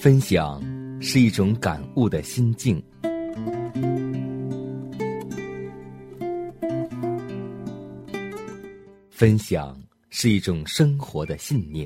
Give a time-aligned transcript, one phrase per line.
[0.00, 0.62] 分享
[1.02, 2.80] 是一种感悟的心境，
[9.10, 9.76] 分享
[10.10, 11.84] 是一种生活的信念。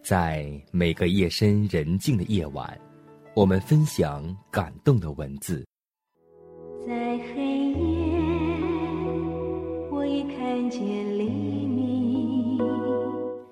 [0.00, 2.80] 在每个夜深人静的夜晚，
[3.34, 5.66] 我们分享感动的文字。
[6.86, 7.43] 在黑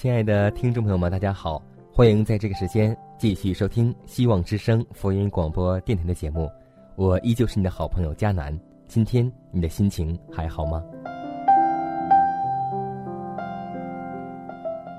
[0.00, 1.60] 亲爱的听众朋友们，大家好！
[1.92, 6.48] 欢迎在这个时间继续收听希望之声福音广播电台的节目。
[6.94, 8.56] 我依旧是你的好朋友佳楠。
[8.86, 10.84] 今天你的心情还好吗？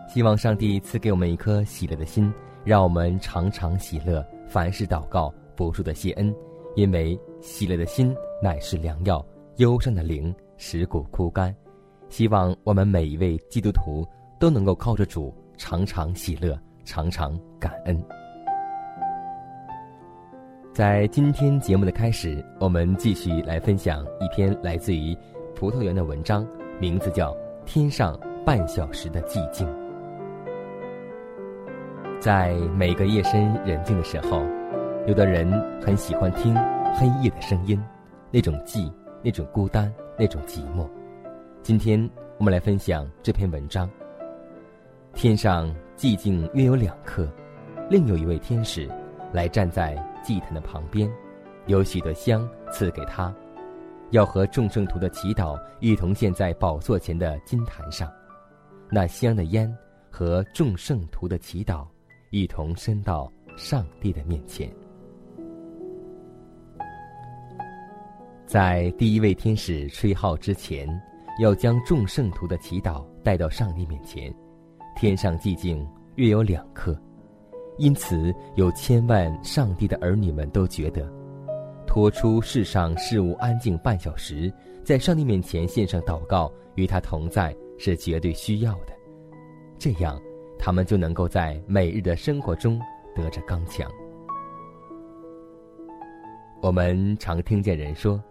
[0.06, 2.30] 希望上帝赐给我们一颗喜乐的心，
[2.66, 6.36] 让我们常常喜乐，凡事祷告，不住的谢恩。
[6.76, 9.26] 因为喜乐的心乃是良药，
[9.60, 11.56] 忧伤的灵使骨枯干。
[12.10, 14.06] 希望我们每一位基督徒。
[14.40, 18.02] 都能够靠着主常常喜乐，常常感恩。
[20.74, 25.16] 在今天节目的开始，我们继续来分享一篇来自于
[25.54, 26.48] 葡萄园的文章，
[26.80, 27.34] 名字叫
[27.66, 29.68] 《天上半小时的寂静》。
[32.22, 34.42] 在每个夜深人静的时候，
[35.06, 36.56] 有的人很喜欢听
[36.96, 37.82] 黑夜的声音，
[38.32, 38.90] 那种寂，
[39.22, 40.88] 那种孤单，那种寂寞。
[41.62, 43.90] 今天我们来分享这篇文章。
[45.22, 47.28] 天上寂静约有两刻，
[47.90, 48.90] 另有一位天使
[49.34, 51.12] 来站在祭坛的旁边，
[51.66, 53.36] 有许多香赐给他，
[54.12, 58.10] 要和众圣徒的祈祷一同献在宝座前的金坛上。
[58.90, 59.70] 那香的烟
[60.10, 61.86] 和众圣徒的祈祷
[62.30, 64.74] 一同伸到上帝的面前。
[68.46, 70.88] 在第一位天使吹号之前，
[71.42, 74.34] 要将众圣徒的祈祷带到上帝面前。
[74.96, 77.00] 天上寂静月有两刻，
[77.78, 81.10] 因此有千万上帝的儿女们都觉得，
[81.88, 84.52] 拖出世上事物安静半小时，
[84.84, 88.94] 在上帝面前献上祷告，与他同在是绝对需要的。
[89.78, 90.20] 这样，
[90.58, 92.80] 他们就能够在每日的生活中
[93.16, 93.90] 得着刚强。
[96.62, 98.22] 我们常听见人说，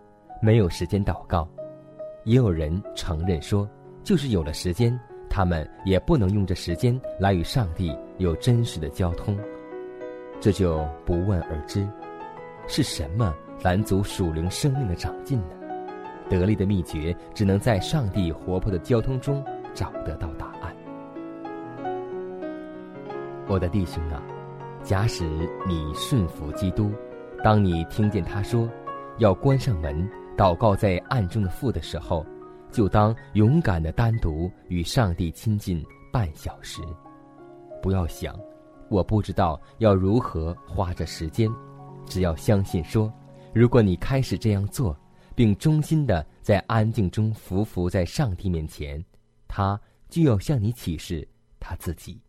[0.42, 1.48] 没有时间祷告，
[2.24, 3.66] 也有人承认说，
[4.04, 4.98] 就是有了时间。
[5.30, 9.38] 他们也不能用这时间来与上帝有真实的交通，
[10.40, 11.86] 这就不问而知，
[12.66, 15.54] 是什么拦阻属灵生命的长进呢？
[16.28, 19.44] 得力的秘诀只能在上帝活泼的交通中
[19.74, 20.74] 找得到答案。
[23.46, 24.22] 我的弟兄啊，
[24.82, 25.24] 假使
[25.66, 26.90] 你顺服基督，
[27.42, 28.68] 当你听见他说
[29.18, 32.26] 要关上门祷告在暗中的父的时候。
[32.70, 36.82] 就当勇敢的单独与上帝亲近半小时，
[37.82, 38.38] 不要想，
[38.88, 41.50] 我不知道要如何花这时间，
[42.06, 43.12] 只要相信说，
[43.54, 44.96] 如果你开始这样做，
[45.34, 49.02] 并忠心的在安静中匍匐在上帝面前，
[49.46, 51.26] 他就要向你启示
[51.58, 52.20] 他自己。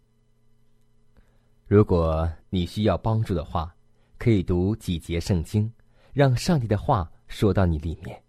[1.67, 3.73] 如果你需要帮助的话，
[4.17, 5.71] 可以读几节圣经，
[6.13, 8.21] 让上帝的话说到你里面。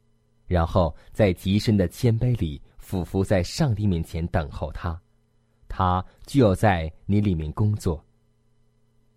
[0.50, 5.00] 然后在极深的谦卑里俯伏在上帝面前等候他，
[5.68, 8.04] 他就要在你里面工作。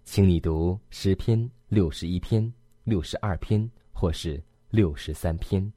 [0.04, 2.54] 请你读十篇、六十一篇、
[2.84, 4.40] 六十二篇，或是
[4.70, 5.74] 六十三篇，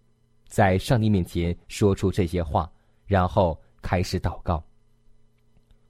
[0.47, 2.71] 在上帝面前说出这些话，
[3.07, 4.63] 然后开始祷告。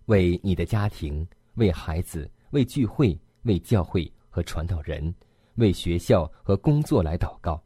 [0.04, 5.12] 为你的家庭、为孩子、为聚会、为教会和传道人、
[5.56, 7.60] 为学校和工作来祷告。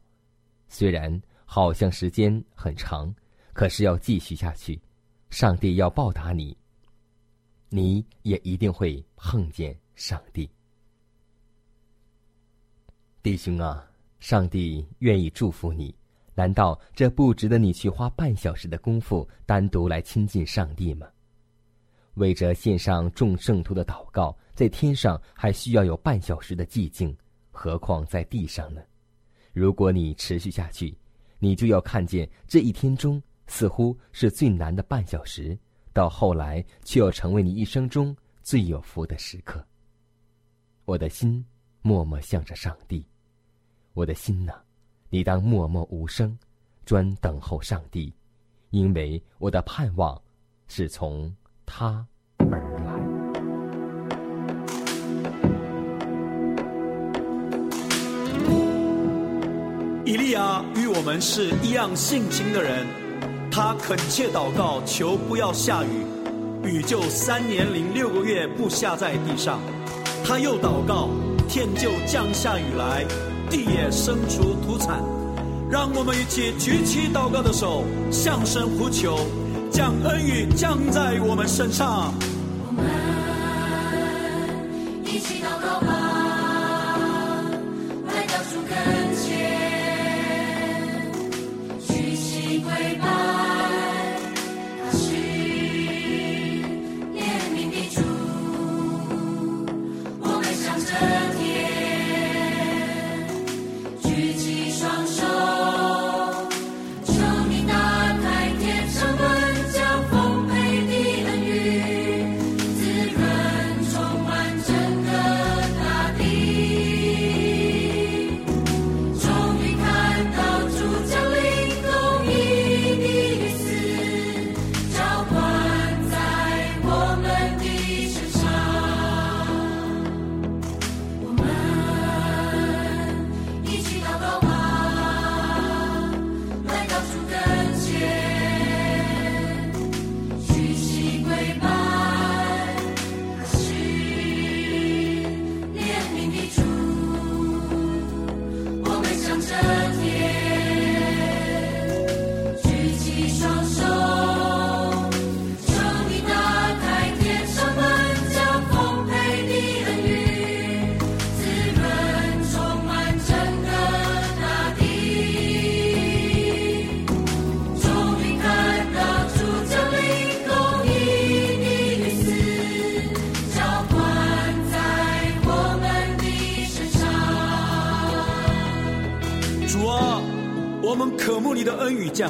[0.67, 1.21] 虽然。
[1.53, 3.13] 好像时间很长，
[3.51, 4.81] 可是要继续下去，
[5.29, 6.55] 上帝要报答你。
[7.67, 10.49] 你也一定会碰见上帝，
[13.21, 13.85] 弟兄啊！
[14.21, 15.93] 上帝愿意祝福你，
[16.35, 21.05] 难道这不值得你去花半小时的功夫单独来亲近上帝吗？
[22.13, 27.13] 为着献上众圣徒的祷告，在天上还需要有半小时的寂静，
[27.51, 28.81] 何况在地上呢？
[29.51, 30.97] 如果你持续下去，
[31.43, 35.57] 你就要看见这一天中似乎是最难的半小时，
[35.91, 39.65] 到后来却要成为你一生中最有福的时刻。
[40.85, 41.43] 我的心
[41.81, 43.03] 默默向着上帝，
[43.93, 44.53] 我的心呐，
[45.09, 46.37] 你当默默无声，
[46.85, 48.13] 专等候上帝，
[48.69, 50.21] 因为我的盼望
[50.67, 51.35] 是从。
[51.73, 52.05] 他
[60.31, 62.87] 家与我们是一样性情的人，
[63.51, 66.05] 他恳切祷告，求不要下雨，
[66.63, 69.59] 雨就三年零六个月不下在地上。
[70.23, 71.09] 他又祷告，
[71.49, 73.05] 天就降下雨来，
[73.49, 75.03] 地也生出土产。
[75.69, 79.19] 让我们一起举起祷告的手，向神呼求。
[79.69, 82.13] 将恩雨降在我们身上。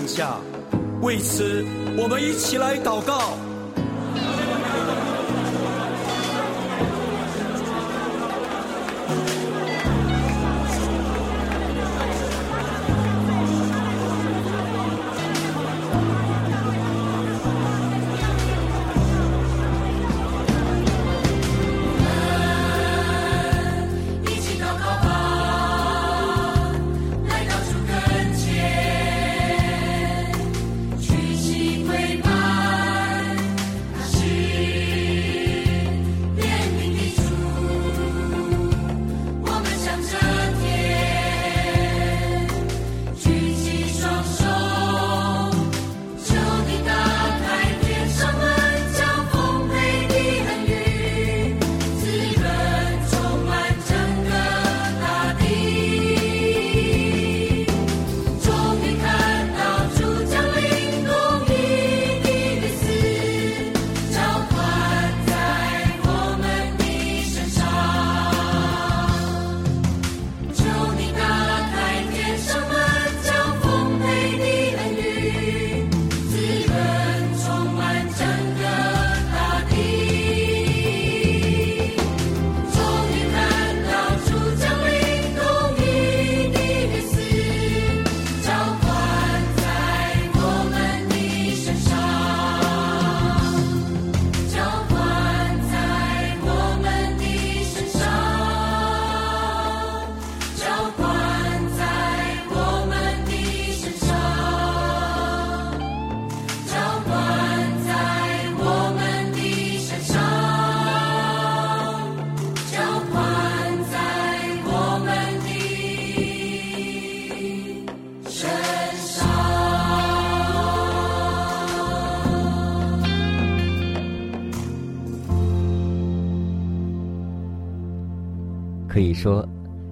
[0.08, 0.38] 下，
[1.02, 1.66] 为此，
[1.98, 3.38] 我们一起来祷告。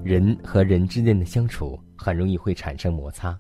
[0.04, 3.38] 人和人之间的相处很容易会产生摩擦，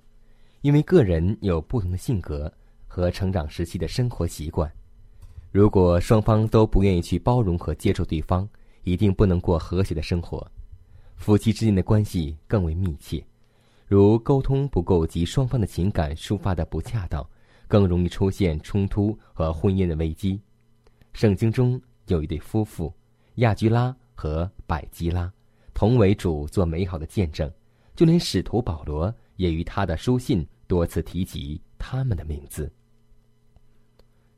[0.61, 2.51] 因为个人有不同的性格
[2.87, 4.71] 和成长时期的生活习惯，
[5.51, 8.47] 如果双方都不愿意去包容和接受对方，
[8.83, 10.45] 一定不能过和谐的生活。
[11.15, 13.23] 夫妻之间的关系更为密切，
[13.87, 17.27] 如沟通不够及双方的情感抒发的不恰当，
[17.67, 20.39] 更容易出现冲突和婚姻的危机。
[21.13, 22.93] 圣经中有一对夫妇，
[23.35, 25.31] 亚居拉和百基拉，
[25.79, 27.49] 同为主做美好的见证，
[27.95, 32.69] 就连使徒保罗也于他的书信多次提及他们的名字。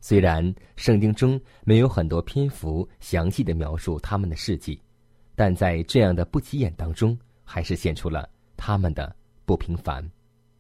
[0.02, 4.80] 虽然圣经中没有很多篇幅详细的描述他们的事迹，
[5.34, 10.08] 但在这样的不起眼当中，还是显出了他们的不平凡。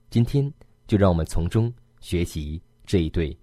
[0.10, 0.52] 今天
[0.88, 3.38] 就让我们从中学习这一对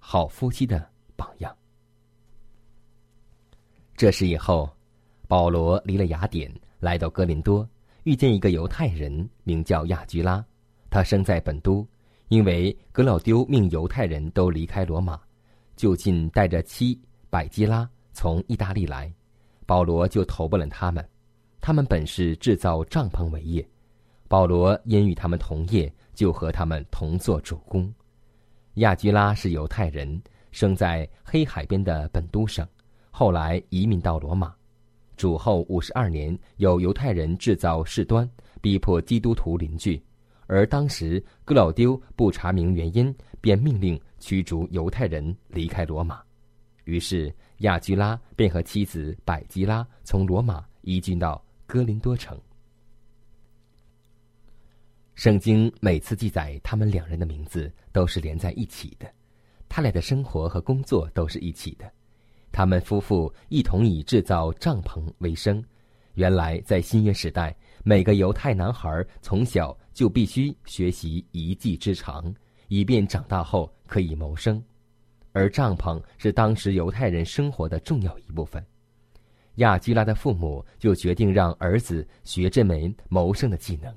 [0.00, 0.84] 好夫妻的
[1.14, 1.56] 榜样。
[3.96, 4.68] 这是以后，
[5.28, 7.68] 保罗离了雅典，来到哥林多，
[8.04, 10.42] 遇见一个犹太人，名叫亚居拉，
[10.88, 11.86] 他生在本都。
[12.28, 15.20] 因为格老丢命犹太人都离开罗马，
[15.76, 19.12] 就近带着妻百基拉从意大利来，
[19.66, 21.06] 保罗就投奔了他们。
[21.60, 23.66] 他们本是制造帐篷为业，
[24.28, 27.92] 保罗因与他们同业，就和他们同做主工。
[28.74, 32.66] 亚居拉是犹太人，生在黑海边的本都省，
[33.10, 34.54] 后来移民到罗马。
[35.18, 38.30] 主后五十二年，有犹太人制造事端，
[38.62, 40.00] 逼迫基督徒邻居。
[40.46, 46.22] 而当时，格老丢不查明原因，便命令驱逐犹太人离开罗马。
[46.84, 52.40] 于是，亚居拉便和妻子百基拉从罗马移居到哥林多城。
[55.16, 59.12] 圣经每次记载他们两人的名字，都是连在一起的。
[59.68, 61.92] 他俩的生活和工作都是一起的。
[62.58, 65.62] 他们夫妇一同以制造帐篷为生。
[66.14, 67.56] 原来，在新约时代。
[67.84, 72.34] 每个犹太男孩从小就必须学习一技之长，
[72.66, 74.60] 以便长大后可以谋生。
[75.30, 78.60] 而帐篷是当时犹太人生活的重要一部分。
[79.58, 83.94] 亚基拉的父母就决定让儿子学这门谋生的技能。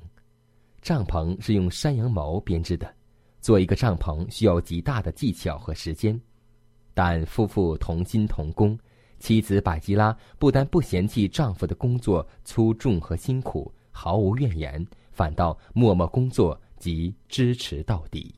[0.83, 2.93] 帐篷是用山羊毛编织的，
[3.39, 6.21] 做一个帐篷需要极大的技巧和时间。
[6.93, 8.77] 但夫妇同心同工。
[9.19, 18.33] 妻子百吉拉不但不嫌弃丈夫的工作粗重和辛苦，毫无怨言，反倒默默工作及支持到底。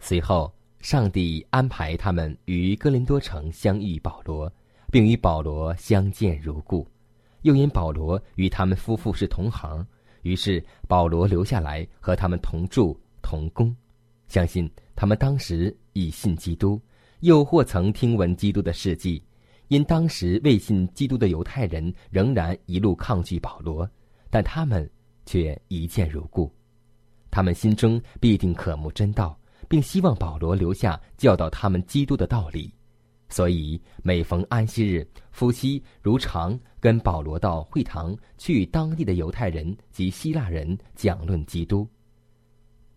[0.00, 4.50] 随后，上帝安排他们与哥林多城相遇保罗，
[4.90, 6.86] 并与保罗相见如故。
[7.42, 9.86] 又因保罗与他们夫妇是同行，
[10.22, 13.76] 于是保罗留下来和他们同住同工。
[14.28, 16.80] 相信他们当时已信基督。
[17.20, 19.22] 又或曾听闻基督的事迹，
[19.68, 23.88] 因当时未信基督的犹太人仍然一路抗拒保罗，
[24.28, 24.88] 但他们
[25.24, 26.54] 却一见如故。
[27.30, 32.70] 他们心中必定渴慕真道，并希望保罗留下教导他们基督的道理。
[33.28, 41.88] 所以每逢安息日，夫妻如常跟保罗到会堂去，当地的犹太人及希腊人讲论基督。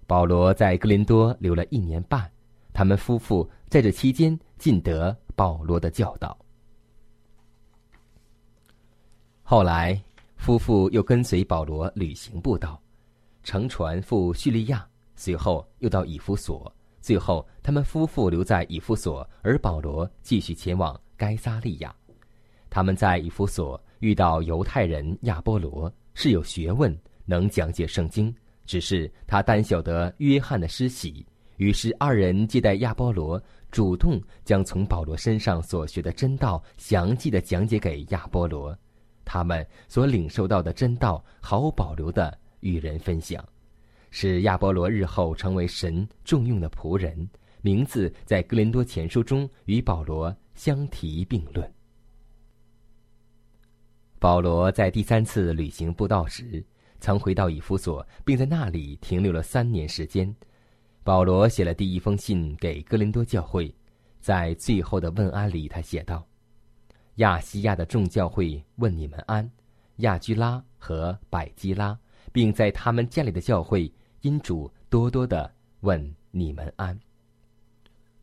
[0.09, 2.27] 保罗在格林多留了一年半。
[2.73, 6.35] 他们夫妇在这期间尽得保罗的教导。
[9.43, 10.01] 后来，
[10.35, 12.81] 夫妇又跟随保罗旅行步道，
[13.43, 14.83] 乘船赴叙利亚，
[15.15, 21.95] 随后又到以弗所，最后他们夫妇留在以弗所，而保罗继续前往该撒利亚。
[22.67, 28.33] 他们在以弗所遇到犹太人亚波罗，是有学问，能讲解圣经，
[28.69, 31.25] 只是他单晓得约翰的施洗。
[31.57, 38.77] 于是，二人接待亚波罗，主动将从保罗身上所学的真道详细的讲解给亚波罗。
[39.25, 43.43] 他们所领受到的真道毫无保留的与人分享，
[44.11, 47.27] 使亚波罗日后成为神重用的仆人，
[47.63, 51.67] 名字在格林多前书中与保罗相提并论。
[54.19, 56.63] 保罗在第三次旅行布道时，
[56.99, 60.33] 曾回到以弗所，并在那里停留了三年时间。
[61.03, 63.73] 保罗写了第一封信给哥林多教会，
[64.19, 66.27] 在最后的问安里，他写道
[67.15, 69.49] ：“亚细亚的众教会问你们安，
[69.97, 71.97] 亚居拉和百基拉，
[72.31, 73.91] 并在他们建立的教会，
[74.21, 76.99] 因主多多的问你们安。”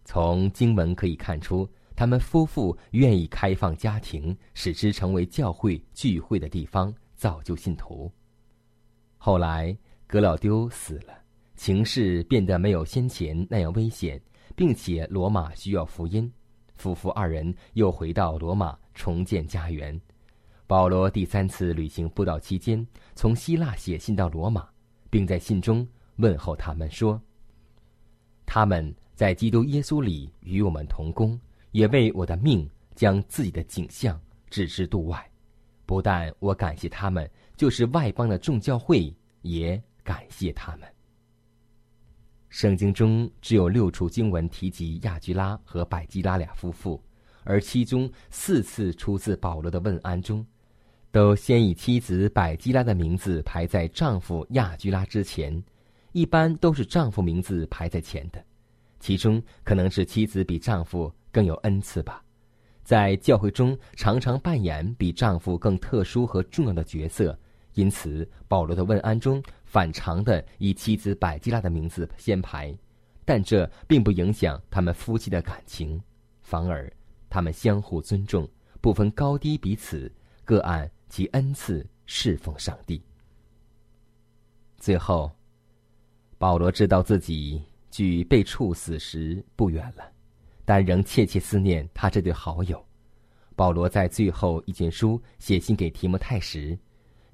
[0.05, 8.13] 从经文可以看出，他们夫妇愿意开放家庭，使之成为教会聚会的地方，造就信徒。
[9.27, 11.13] 后来，格老丢死了。
[11.57, 14.23] 情势变得没有先前那样危险，
[14.55, 16.33] 并且罗马需要福音，
[16.77, 20.01] 夫妇二人又回到罗马重建家园。
[20.69, 24.65] 保罗第三次旅行布道期间，从希腊写信到罗马，
[25.11, 25.85] 并在信中
[26.19, 27.21] 问候他们说
[28.47, 31.37] ：“他们在基督耶稣里与我们同工，
[31.73, 35.29] 也为我的命将自己的景象置之度外。
[35.85, 39.15] 不但我感谢他们，就是外邦的众教会
[39.49, 40.89] 也感谢他们。
[42.49, 47.03] 圣经中只有六处经文提及亚居拉和百基拉俩夫妇，
[47.45, 50.47] 而其中四次出自保罗的问安中，
[51.11, 55.63] 都先以妻子百基拉的名字排在丈夫亚居拉之前，
[56.13, 58.43] 一般都是丈夫名字排在前的。
[58.99, 62.23] 其中可能是妻子比丈夫更有恩赐吧。
[62.83, 67.39] 在教会中，常常扮演比丈夫更特殊和重要的角色，
[67.77, 72.77] 因此保罗的问安中反常的以妻子百基拉的名字先排，
[73.25, 76.03] 但这并不影响他们夫妻的感情，
[76.43, 76.93] 反而
[77.31, 78.49] 他们相互尊重，
[78.81, 80.13] 不分高低彼此，
[80.45, 83.01] 各按其恩赐侍奉上帝。
[84.79, 85.31] 最后，
[86.39, 90.05] 保罗知道自己距被处死时不远了。
[90.69, 92.85] 但仍切切思念他这对好友。
[93.55, 96.77] 保罗在最后一卷书写信给提摩太时，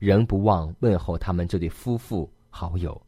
[0.02, 3.00] 仍不忘问候他们这对夫妇好友。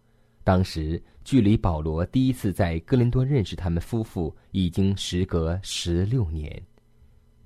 [0.45, 6.63] 当时距离保罗第一次在哥林多认识他们夫妇已经时隔十六年，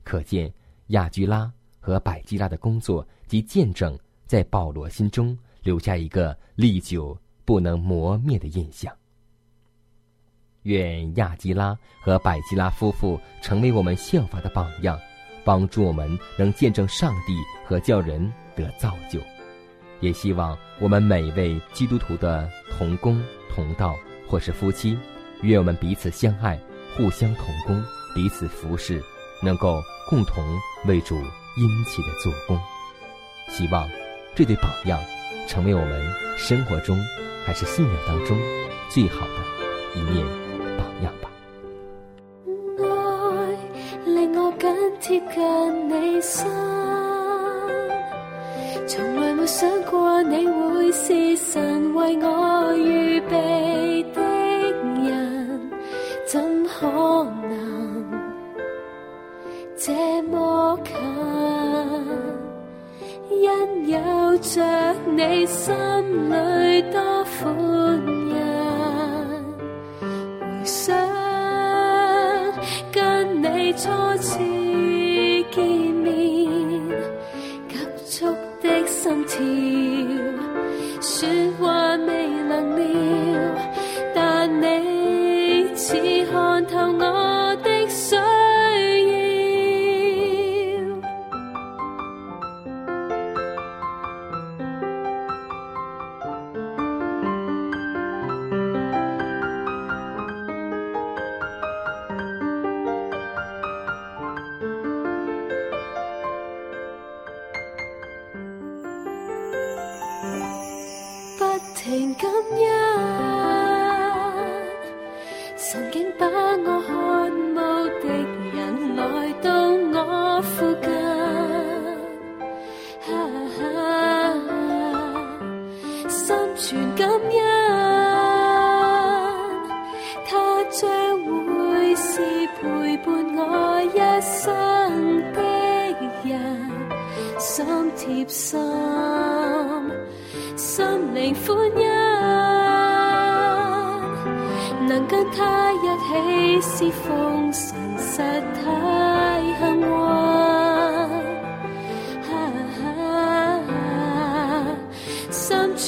[0.04, 0.52] 可见
[0.88, 1.50] 亚居拉
[1.80, 8.94] 和百基拉的工作及见证，在保罗心中留下一个历久不能磨灭的印象。
[10.64, 15.00] 愿亚基拉和百基拉夫妇成为我们效法的榜样，
[15.42, 17.32] 帮助我们能见证上帝
[17.64, 19.18] 和叫人得造就。
[20.00, 23.22] 也希望我们每一位基督徒的同工
[23.54, 24.96] 同道或是夫妻，
[25.42, 26.58] 愿我们彼此相爱，
[26.96, 27.82] 互相同工，
[28.14, 29.02] 彼此服侍，
[29.42, 30.44] 能够共同
[30.86, 31.16] 为主
[31.56, 32.58] 殷勤的做工。
[33.48, 33.88] 希望
[34.34, 35.00] 这对榜样
[35.46, 36.98] 成为我们生活中
[37.44, 38.38] 还是信仰当中
[38.88, 40.24] 最好的一面
[40.76, 41.30] 榜样吧。
[42.78, 44.88] 爱令我紧。
[45.00, 46.44] 贴近你身，
[49.48, 54.20] 想过你会是神为我预备的
[55.02, 55.70] 人，
[56.26, 56.86] 怎可
[57.48, 58.04] 能
[59.74, 60.92] 这么近？
[63.30, 63.98] 因有
[64.42, 64.62] 着
[65.16, 65.74] 你心
[66.28, 67.48] 里多苦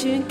[0.00, 0.24] 心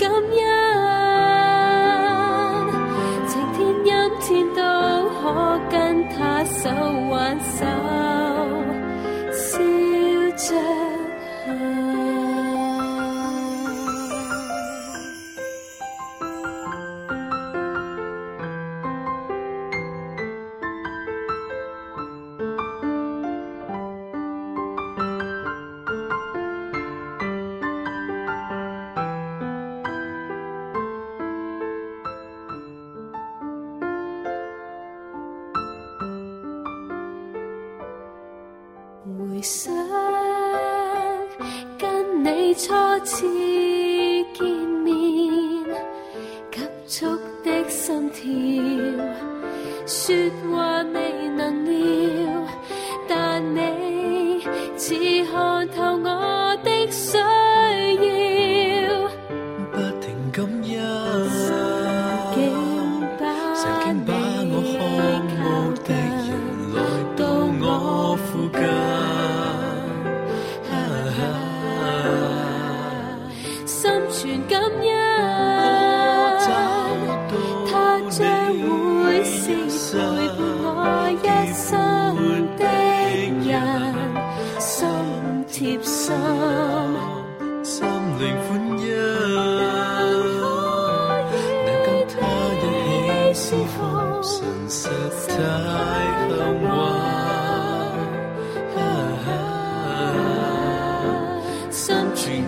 [49.90, 50.99] 曾经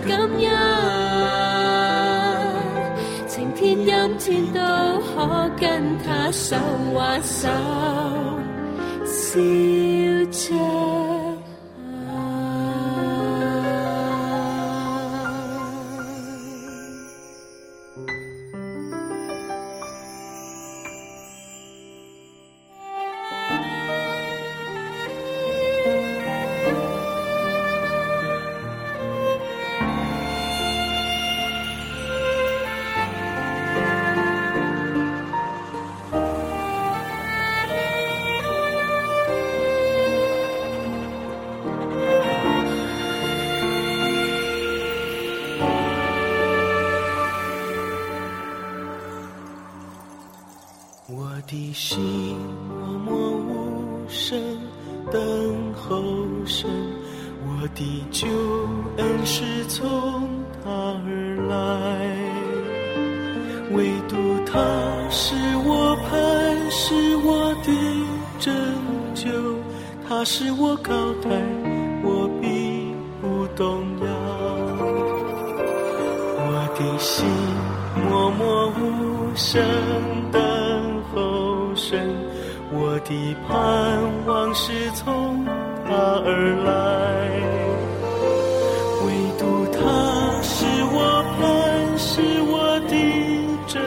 [0.07, 0.27] 感恩，
[3.27, 4.59] 晴天阴天都
[5.01, 6.55] 可跟他手
[6.93, 7.47] 挽手，
[9.05, 9.39] 笑
[10.31, 11.02] 着。
[55.13, 55.21] 等
[55.75, 56.01] 候
[56.43, 56.67] 神，
[57.45, 58.27] 我的救
[58.97, 60.27] 恩是从
[60.63, 60.71] 他
[61.05, 61.07] 而
[61.47, 61.55] 来，
[63.75, 64.59] 唯独他
[65.11, 67.69] 是我磐石，我的
[68.39, 68.51] 拯
[69.13, 69.29] 救，
[70.09, 71.29] 他是我高台，
[72.03, 74.07] 我必不动摇。
[76.39, 77.23] 我的心
[78.09, 79.61] 默默无声
[83.13, 83.55] 的盼
[84.25, 85.45] 望是从
[85.85, 85.93] 他
[86.25, 86.27] 而
[86.65, 86.69] 来，
[89.05, 89.77] 唯独他
[90.41, 90.97] 是我
[91.37, 91.39] 磐
[91.97, 92.11] 石，
[92.49, 92.53] 我
[92.89, 92.93] 的
[93.67, 93.77] 拯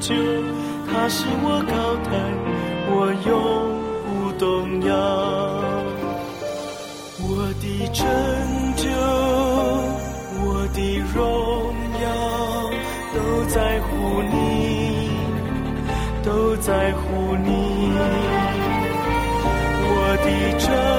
[0.00, 0.14] 救，
[0.86, 2.10] 他是我高台，
[2.90, 3.30] 我永
[4.04, 4.06] 不
[4.38, 4.46] 动
[4.86, 4.92] 摇。
[7.20, 7.26] 我
[7.60, 8.04] 的拯
[8.76, 8.84] 救，
[10.44, 10.78] 我的
[11.14, 11.18] 荣
[12.02, 12.06] 耀，
[13.14, 13.16] 都
[13.48, 13.88] 在乎
[14.30, 14.36] 你，
[16.22, 18.37] 都在乎你。
[20.30, 20.97] 我的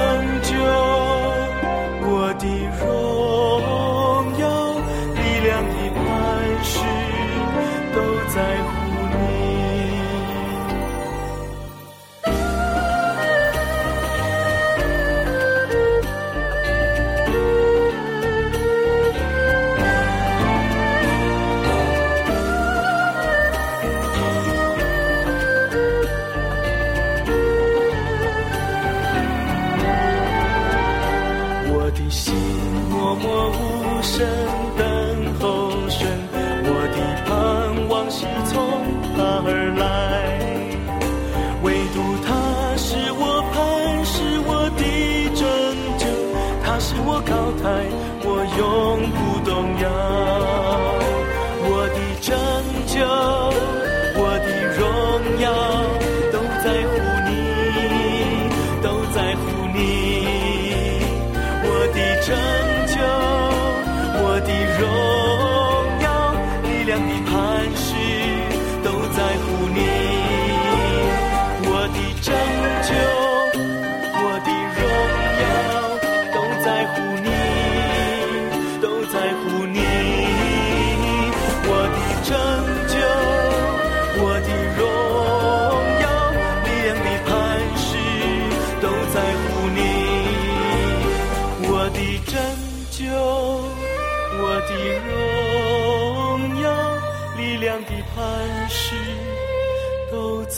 [46.80, 47.86] 是我高台，
[48.24, 50.39] 我永不动摇。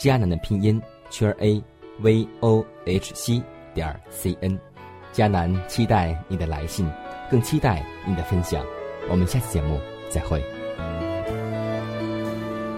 [0.00, 1.62] 迦南的拼音圈 a
[2.00, 3.42] v o h c
[3.74, 4.58] 点 c n。
[5.12, 6.90] 迦南期待你的来信，
[7.30, 8.64] 更期待你的分享。
[9.10, 10.42] 我们下期节目再会。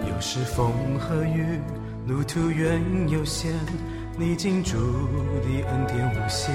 [0.08, 1.60] 有时风和雨，
[2.08, 3.52] 路途远有限，
[4.18, 6.52] 你进驻的恩典无限。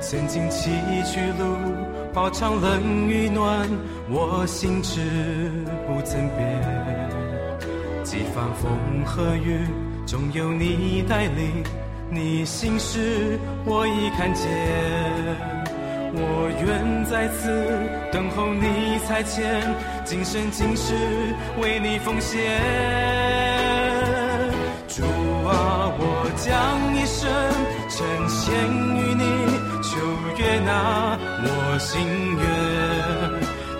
[0.00, 0.68] 曾经崎
[1.04, 1.56] 岖路，
[2.12, 3.68] 饱尝冷与暖，
[4.10, 5.00] 我心知
[5.86, 7.21] 不曾变。
[8.12, 8.70] 几番风
[9.06, 9.66] 和雨，
[10.04, 11.64] 总有你带领，
[12.10, 14.46] 你心事我已看见。
[16.12, 16.20] 我
[16.60, 17.48] 愿在此
[18.12, 19.64] 等候你差遣，
[20.04, 20.92] 今生今世
[21.62, 22.38] 为你奉献。
[24.88, 25.02] 主
[25.48, 26.52] 啊，我将
[26.94, 27.32] 一生
[27.88, 28.52] 呈献
[28.94, 29.24] 于你，
[29.80, 29.96] 求
[30.36, 31.96] 悦纳我心
[32.36, 32.44] 愿。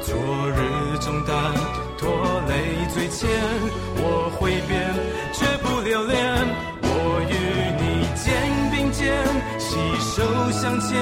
[0.00, 0.16] 昨
[0.56, 1.52] 日重担
[1.98, 2.08] 拖
[2.48, 3.26] 累最前，
[3.96, 4.94] 我会变
[5.32, 6.20] 绝不留恋。
[6.82, 7.32] 我与
[7.80, 8.30] 你肩
[8.70, 9.16] 并肩，
[9.58, 11.00] 携手向前。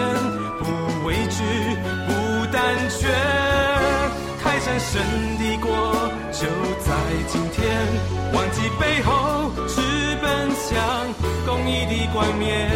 [0.60, 0.64] 不
[1.04, 1.42] 畏惧，
[2.06, 3.08] 不胆怯，
[4.40, 5.02] 开山胜
[5.38, 5.68] 的国
[6.30, 6.46] 就
[6.78, 6.94] 在
[7.26, 7.58] 今天。
[8.32, 9.80] 忘记背后，直
[10.22, 10.78] 奔向
[11.44, 12.70] 公益的冠冕。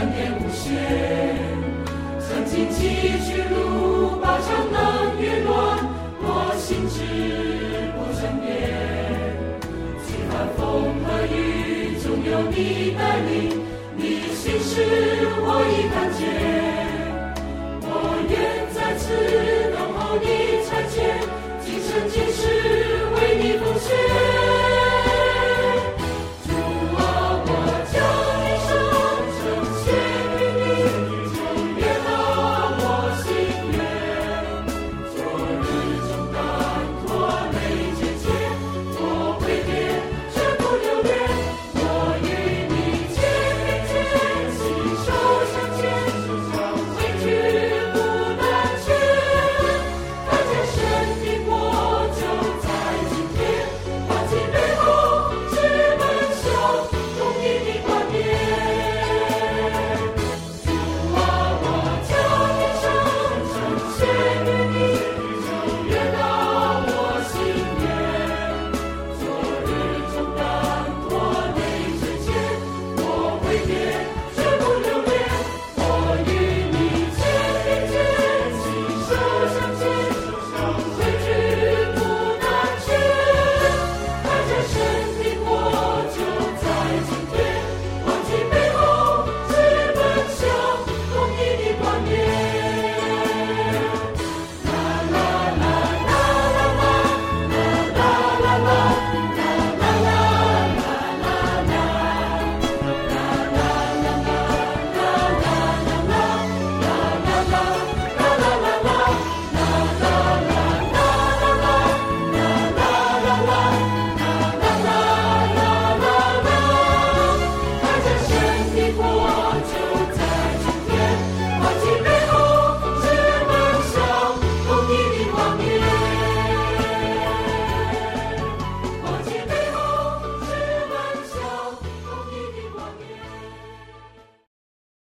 [0.00, 0.64] 三点无限
[2.18, 5.52] 曾经崎岖路，把长能越乱，
[6.22, 6.24] 我
[6.56, 6.96] 心志
[7.92, 8.48] 不争辩。
[10.02, 10.58] 期盼风
[11.04, 13.60] 和雨，总有你带领，
[13.94, 14.72] 你心事
[15.36, 16.18] 我已看见。
[17.82, 17.92] 我
[18.30, 18.32] 愿
[18.72, 19.04] 在此
[19.74, 20.26] 等候你
[20.64, 21.20] 再见，
[21.60, 22.29] 今生今。